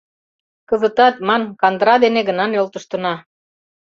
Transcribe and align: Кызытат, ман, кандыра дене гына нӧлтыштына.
Кызытат, 0.69 1.15
ман, 1.27 1.41
кандыра 1.61 1.95
дене 2.03 2.21
гына 2.29 2.45
нӧлтыштына. 2.47 3.13